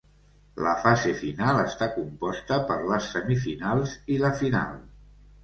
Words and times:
La 0.67 0.71
fase 0.85 1.11
final 1.19 1.59
està 1.63 1.89
composta 1.97 2.59
per 2.73 2.79
les 2.93 3.11
semifinals 3.17 3.95
i 4.17 4.19
la 4.25 4.35
final. 4.43 4.83